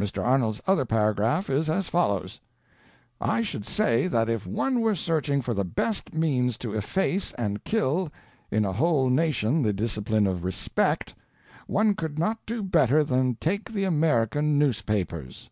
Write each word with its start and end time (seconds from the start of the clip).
"Mr. 0.00 0.24
Arnold's 0.24 0.62
other 0.66 0.86
paragraph 0.86 1.50
is 1.50 1.68
as 1.68 1.86
follows: 1.90 2.40
"'I 3.20 3.42
should 3.42 3.66
say 3.66 4.06
that 4.06 4.30
if 4.30 4.46
one 4.46 4.80
were 4.80 4.94
searching 4.94 5.42
for 5.42 5.52
the 5.52 5.66
best 5.66 6.14
means 6.14 6.56
to 6.56 6.72
efface 6.72 7.32
and 7.34 7.62
kill 7.62 8.10
in 8.50 8.64
a 8.64 8.72
whole 8.72 9.10
nation 9.10 9.60
the 9.60 9.74
discipline 9.74 10.26
of 10.26 10.44
respect, 10.44 11.14
one 11.66 11.94
could 11.94 12.18
not 12.18 12.38
do 12.46 12.62
better 12.62 13.04
than 13.04 13.34
take 13.34 13.70
the 13.70 13.84
American 13.84 14.58
newspapers." 14.58 15.50